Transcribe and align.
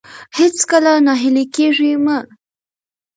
هېڅکله 0.37 0.93
ناهيلي 1.05 1.45
کېږئ 1.55 1.93
مه. 2.03 2.17